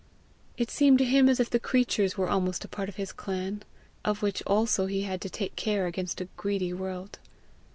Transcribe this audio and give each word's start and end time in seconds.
It 0.57 0.71
seemed 0.71 0.97
to 0.97 1.05
him 1.05 1.29
as 1.29 1.39
if 1.39 1.51
the 1.51 1.59
creatures 1.59 2.17
were 2.17 2.27
almost 2.27 2.65
a 2.65 2.67
part 2.67 2.89
of 2.89 2.95
his 2.95 3.11
clan, 3.11 3.61
of 4.03 4.23
which 4.23 4.41
also 4.47 4.87
he 4.87 5.03
had 5.03 5.21
to 5.21 5.29
take 5.29 5.55
care 5.55 5.85
against 5.85 6.19
a 6.19 6.25
greedy 6.37 6.73
world. 6.73 7.19